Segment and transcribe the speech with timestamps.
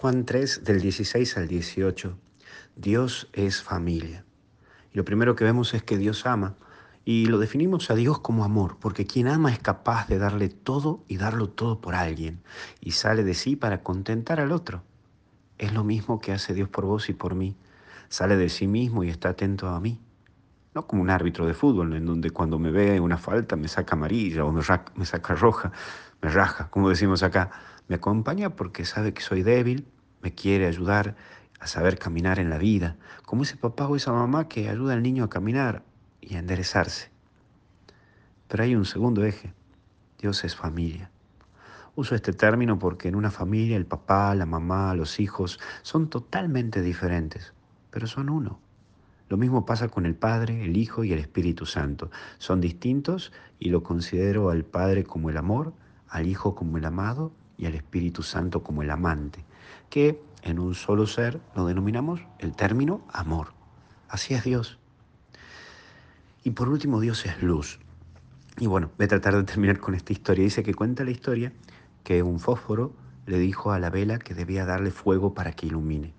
[0.00, 2.16] Juan 3 del 16 al 18.
[2.76, 4.24] Dios es familia.
[4.92, 6.54] Y lo primero que vemos es que Dios ama.
[7.04, 11.02] Y lo definimos a Dios como amor, porque quien ama es capaz de darle todo
[11.08, 12.44] y darlo todo por alguien.
[12.80, 14.84] Y sale de sí para contentar al otro.
[15.58, 17.56] Es lo mismo que hace Dios por vos y por mí.
[18.08, 19.98] Sale de sí mismo y está atento a mí.
[20.74, 23.96] No como un árbitro de fútbol, en donde cuando me ve una falta me saca
[23.96, 25.72] amarilla o me, saca roja,
[26.20, 27.50] me raja, como decimos acá.
[27.88, 29.88] Me acompaña porque sabe que soy débil,
[30.20, 31.16] me quiere ayudar
[31.58, 35.02] a saber caminar en la vida, como ese papá o esa mamá que ayuda al
[35.02, 35.82] niño a caminar
[36.20, 37.10] y a enderezarse.
[38.46, 39.52] Pero hay un segundo eje,
[40.18, 41.10] Dios es familia.
[41.94, 46.80] Uso este término porque en una familia el papá, la mamá, los hijos son totalmente
[46.80, 47.52] diferentes,
[47.90, 48.60] pero son uno.
[49.28, 52.10] Lo mismo pasa con el Padre, el Hijo y el Espíritu Santo.
[52.38, 55.74] Son distintos y lo considero al Padre como el amor,
[56.08, 59.44] al Hijo como el amado y al Espíritu Santo como el amante,
[59.90, 63.52] que en un solo ser lo denominamos el término amor.
[64.08, 64.78] Así es Dios.
[66.44, 67.78] Y por último, Dios es luz.
[68.58, 70.44] Y bueno, voy a tratar de terminar con esta historia.
[70.44, 71.52] Dice que cuenta la historia
[72.04, 72.94] que un fósforo
[73.26, 76.14] le dijo a la vela que debía darle fuego para que ilumine.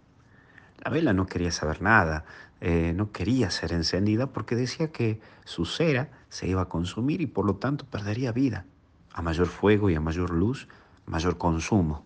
[0.84, 2.24] La vela no quería saber nada,
[2.62, 7.26] eh, no quería ser encendida porque decía que su cera se iba a consumir y
[7.26, 8.66] por lo tanto perdería vida.
[9.14, 10.68] A mayor fuego y a mayor luz,
[11.06, 12.06] mayor consumo.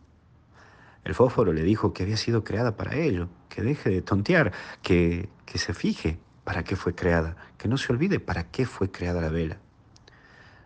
[1.03, 5.29] El fósforo le dijo que había sido creada para ello, que deje de tontear, que,
[5.45, 9.21] que se fije para qué fue creada, que no se olvide para qué fue creada
[9.21, 9.57] la vela.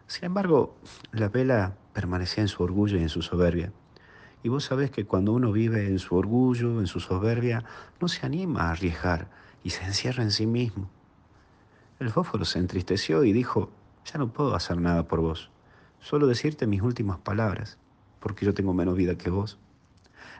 [0.05, 0.77] Sin embargo,
[1.11, 3.71] la vela permanecía en su orgullo y en su soberbia.
[4.43, 7.63] Y vos sabés que cuando uno vive en su orgullo, en su soberbia,
[7.99, 9.29] no se anima a arriesgar
[9.63, 10.89] y se encierra en sí mismo.
[11.99, 13.71] El fósforo se entristeció y dijo,
[14.05, 15.49] ya no puedo hacer nada por vos,
[15.99, 17.77] solo decirte mis últimas palabras,
[18.19, 19.57] porque yo tengo menos vida que vos.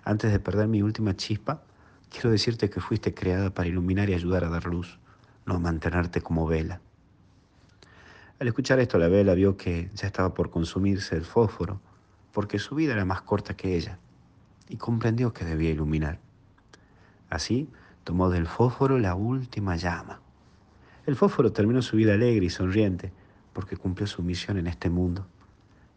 [0.03, 1.63] Antes de perder mi última chispa,
[2.09, 4.99] quiero decirte que fuiste creada para iluminar y ayudar a dar luz,
[5.45, 6.81] no mantenerte como vela.
[8.39, 11.81] Al escuchar esto, la vela vio que ya estaba por consumirse el fósforo,
[12.33, 13.97] porque su vida era más corta que ella,
[14.69, 16.19] y comprendió que debía iluminar.
[17.29, 17.69] Así,
[18.07, 20.21] tomó del fósforo la última llama.
[21.05, 23.11] El fósforo terminó su vida alegre y sonriente,
[23.51, 25.27] porque cumplió su misión en este mundo,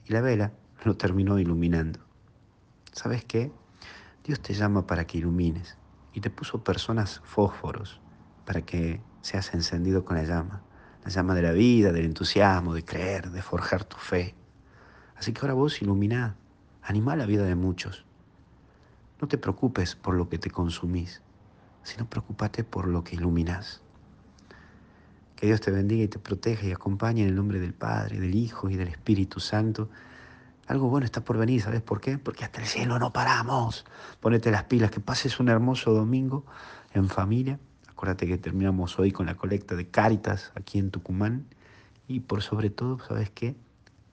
[0.08, 0.50] y la vela
[0.82, 2.00] lo terminó iluminando.
[2.90, 3.52] ¿Sabes qué?
[4.24, 5.78] Dios te llama para que ilumines
[6.12, 8.00] y te puso personas fósforos
[8.44, 10.62] para que seas encendido con la llama,
[11.04, 14.34] la llama de la vida, del entusiasmo, de creer, de forjar tu fe.
[15.14, 16.34] Así que ahora vos ilumina,
[16.82, 18.04] anima la vida de muchos.
[19.22, 21.22] No te preocupes por lo que te consumís,
[21.82, 23.80] sino preocúpate por lo que iluminás.
[25.36, 28.34] Que Dios te bendiga y te proteja y acompañe en el nombre del Padre, del
[28.34, 29.88] Hijo y del Espíritu Santo
[30.70, 32.16] algo bueno está por venir, ¿sabes por qué?
[32.16, 33.84] Porque hasta el cielo no paramos.
[34.20, 36.44] Ponete las pilas, que pases un hermoso domingo
[36.94, 37.58] en familia.
[37.88, 41.44] Acuérdate que terminamos hoy con la colecta de Cáritas aquí en Tucumán.
[42.06, 43.56] Y por sobre todo, ¿sabes qué?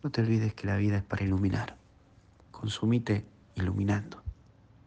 [0.02, 1.78] No te olvides que la vida es para iluminar.
[2.50, 3.24] Consumite
[3.54, 4.27] iluminando.